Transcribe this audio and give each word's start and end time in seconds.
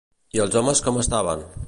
I 0.37 0.41
els 0.45 0.57
homes 0.61 0.81
com 0.87 0.99
estaven? 1.03 1.45